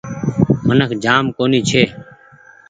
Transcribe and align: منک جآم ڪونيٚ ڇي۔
منک 0.67 0.91
جآم 1.03 1.25
ڪونيٚ 1.37 1.65
ڇي۔ 1.69 1.83